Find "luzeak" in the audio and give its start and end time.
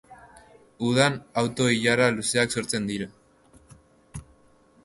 2.17-2.57